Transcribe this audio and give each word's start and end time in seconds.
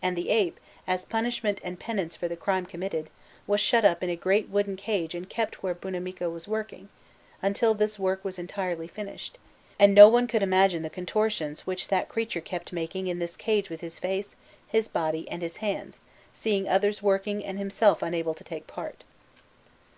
And 0.00 0.16
the 0.16 0.30
ape, 0.30 0.58
as 0.86 1.04
punishment 1.04 1.60
and 1.62 1.78
penance 1.78 2.16
for 2.16 2.28
the 2.28 2.34
crime 2.36 2.64
committed, 2.64 3.10
was 3.46 3.60
shut 3.60 3.84
up 3.84 4.02
in 4.02 4.08
a 4.08 4.16
great 4.16 4.48
wooden 4.48 4.74
cage 4.74 5.14
and 5.14 5.28
kept 5.28 5.62
where 5.62 5.74
Buonamico 5.74 6.30
was 6.32 6.48
working, 6.48 6.88
until 7.42 7.74
this 7.74 7.98
work 7.98 8.24
was 8.24 8.38
entirely 8.38 8.88
finished; 8.88 9.36
and 9.78 9.94
no 9.94 10.08
one 10.08 10.28
could 10.28 10.42
imagine 10.42 10.82
the 10.82 10.88
contortions 10.88 11.66
which 11.66 11.88
that 11.88 12.08
creature 12.08 12.40
kept 12.40 12.72
making 12.72 13.06
in 13.06 13.18
this 13.18 13.36
cage 13.36 13.68
with 13.68 13.82
his 13.82 13.98
face, 13.98 14.34
his 14.66 14.88
body, 14.88 15.28
and 15.30 15.42
his 15.42 15.58
hands, 15.58 15.98
seeing 16.32 16.66
others 16.66 17.02
working 17.02 17.44
and 17.44 17.58
himself 17.58 18.00
unable 18.00 18.32
to 18.32 18.44
take 18.44 18.66
part. 18.66 19.04